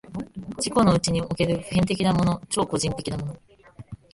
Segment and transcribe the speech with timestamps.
[0.57, 3.37] 自己のうちにおける普遍的なもの、超個人的なもの、